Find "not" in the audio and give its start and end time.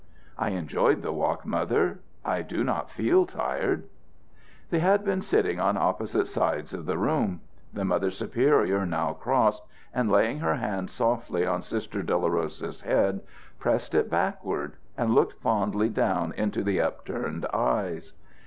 2.63-2.89